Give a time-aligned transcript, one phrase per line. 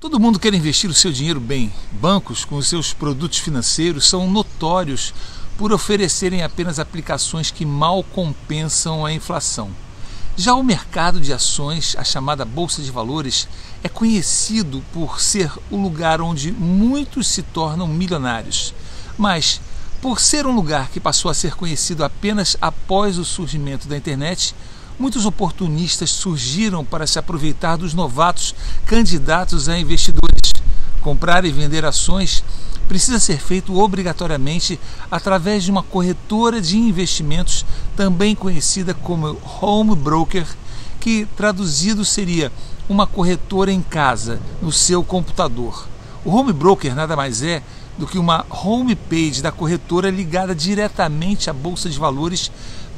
[0.00, 1.70] Todo mundo quer investir o seu dinheiro bem.
[1.92, 5.12] Bancos, com os seus produtos financeiros, são notórios
[5.58, 9.70] por oferecerem apenas aplicações que mal compensam a inflação.
[10.38, 13.46] Já o mercado de ações, a chamada Bolsa de Valores,
[13.84, 18.72] é conhecido por ser o lugar onde muitos se tornam milionários.
[19.18, 19.60] Mas,
[20.00, 24.54] por ser um lugar que passou a ser conhecido apenas após o surgimento da internet,
[25.00, 28.54] muitos oportunistas surgiram para se aproveitar dos novatos
[28.84, 30.52] candidatos a investidores.
[31.00, 32.44] Comprar e vender ações
[32.86, 34.78] precisa ser feito obrigatoriamente
[35.10, 37.64] através de uma corretora de investimentos,
[37.96, 40.46] também conhecida como home broker,
[41.00, 42.52] que traduzido seria
[42.86, 45.88] uma corretora em casa, no seu computador.
[46.26, 47.62] O home broker nada mais é
[47.96, 52.50] do que uma homepage da corretora ligada diretamente à bolsa de valores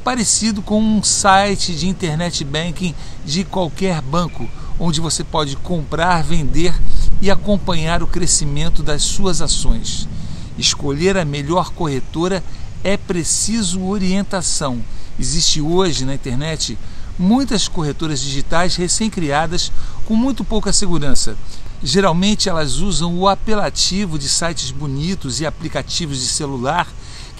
[0.03, 2.93] parecido com um site de internet banking
[3.25, 4.49] de qualquer banco,
[4.79, 6.75] onde você pode comprar, vender
[7.21, 10.07] e acompanhar o crescimento das suas ações.
[10.57, 12.43] Escolher a melhor corretora
[12.83, 14.83] é preciso orientação.
[15.17, 16.77] Existe hoje na internet
[17.17, 19.71] muitas corretoras digitais recém-criadas
[20.05, 21.37] com muito pouca segurança.
[21.81, 26.87] Geralmente elas usam o apelativo de sites bonitos e aplicativos de celular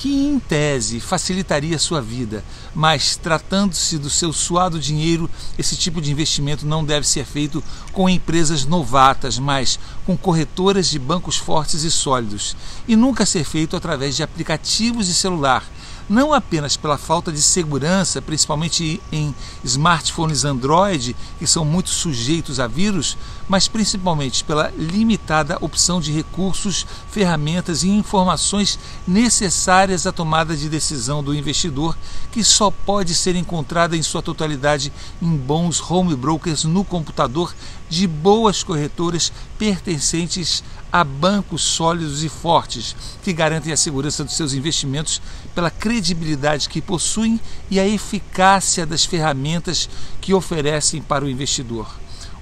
[0.03, 2.43] que em tese facilitaria a sua vida,
[2.75, 8.09] mas tratando-se do seu suado dinheiro, esse tipo de investimento não deve ser feito com
[8.09, 12.53] empresas novatas, mas com corretoras de bancos fortes e sólidos,
[12.85, 15.63] e nunca ser feito através de aplicativos de celular
[16.09, 22.67] não apenas pela falta de segurança, principalmente em smartphones Android, que são muito sujeitos a
[22.67, 30.69] vírus, mas principalmente pela limitada opção de recursos, ferramentas e informações necessárias à tomada de
[30.69, 31.97] decisão do investidor,
[32.31, 37.53] que só pode ser encontrada em sua totalidade em bons home brokers no computador
[37.93, 44.53] de boas corretoras pertencentes a bancos sólidos e fortes que garantem a segurança dos seus
[44.53, 45.21] investimentos
[45.53, 47.39] pela credibilidade que possuem
[47.69, 49.87] e a eficácia das ferramentas
[50.19, 51.87] que oferecem para o investidor.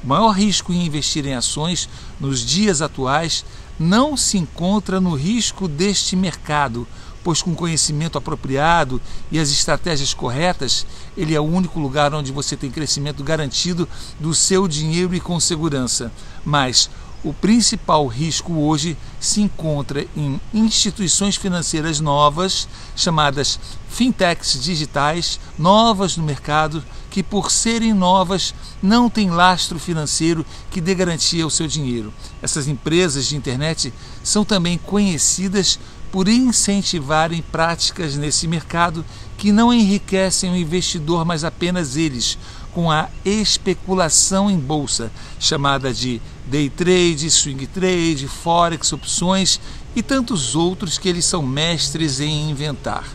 [0.01, 3.43] O maior risco em investir em ações nos dias atuais
[3.77, 6.87] não se encontra no risco deste mercado,
[7.23, 9.01] pois com conhecimento apropriado
[9.31, 13.87] e as estratégias corretas, ele é o único lugar onde você tem crescimento garantido
[14.19, 16.11] do seu dinheiro e com segurança.
[16.43, 16.89] Mas
[17.23, 26.23] o principal risco hoje se encontra em instituições financeiras novas, chamadas fintechs digitais, novas no
[26.23, 32.11] mercado, que por serem novas não têm lastro financeiro que dê garantia ao seu dinheiro.
[32.41, 33.93] Essas empresas de internet
[34.23, 35.77] são também conhecidas
[36.11, 39.05] por incentivarem práticas nesse mercado
[39.37, 42.37] que não enriquecem o investidor, mas apenas eles,
[42.73, 49.59] com a especulação em bolsa, chamada de day trade, swing trade, forex, opções
[49.95, 53.05] e tantos outros que eles são mestres em inventar.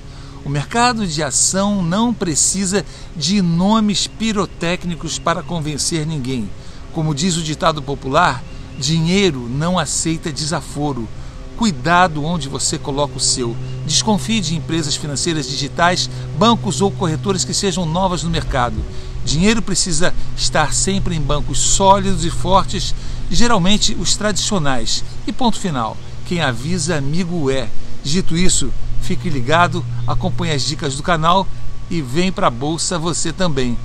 [0.45, 2.87] O mercado de ação não precisa
[3.17, 6.49] de nomes pirotécnicos para convencer ninguém.
[6.93, 8.43] Como diz o ditado popular,
[8.78, 11.09] dinheiro não aceita desaforo.
[11.56, 13.56] Cuidado onde você coloca o seu.
[13.87, 18.77] Desconfie de empresas financeiras digitais, bancos ou corretoras que sejam novas no mercado.
[19.25, 22.95] Dinheiro precisa estar sempre em bancos sólidos e fortes,
[23.31, 25.03] geralmente os tradicionais.
[25.27, 25.97] E ponto final.
[26.27, 27.69] Quem avisa, amigo é.
[28.05, 31.47] Dito isso, fique ligado, acompanhe as dicas do canal
[31.91, 33.78] e vem para a bolsa você também.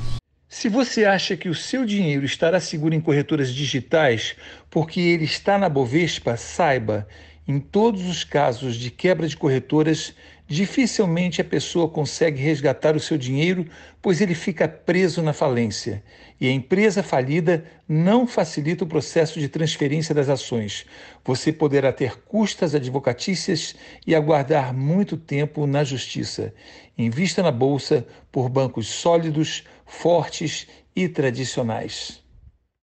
[0.49, 4.35] Se você acha que o seu dinheiro estará seguro em corretoras digitais
[4.69, 7.07] porque ele está na Bovespa, saiba
[7.47, 10.13] em todos os casos de quebra de corretoras,
[10.47, 13.65] dificilmente a pessoa consegue resgatar o seu dinheiro,
[14.01, 16.03] pois ele fica preso na falência.
[16.39, 20.85] E a empresa falida não facilita o processo de transferência das ações.
[21.23, 23.75] Você poderá ter custas advocatícias
[24.05, 26.53] e aguardar muito tempo na justiça.
[26.97, 32.21] Invista na bolsa por bancos sólidos, fortes e tradicionais.